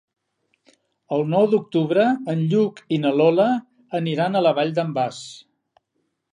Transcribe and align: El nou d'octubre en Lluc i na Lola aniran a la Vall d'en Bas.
El 1.17 1.21
nou 1.33 1.45
d'octubre 1.51 2.07
en 2.33 2.41
Lluc 2.55 2.83
i 2.97 3.01
na 3.05 3.13
Lola 3.21 3.47
aniran 4.03 4.39
a 4.39 4.45
la 4.49 4.57
Vall 4.61 4.77
d'en 4.81 4.93
Bas. 5.01 5.25